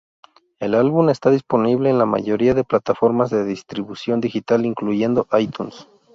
[0.59, 5.87] El álbum está disponible en la mayoría de plataformas de distribución digital incluyendo iTunes.